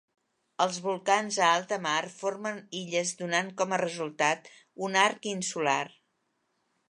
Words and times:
Els 0.63 0.77
volcans 0.85 1.35
a 1.41 1.49
alta 1.57 1.77
mar 1.83 1.99
formen 2.13 2.57
illes 2.79 3.11
donant 3.21 3.53
com 3.61 3.77
a 3.77 3.79
resultat 3.83 4.49
un 4.87 4.99
arc 5.03 5.27
insular. 5.35 5.81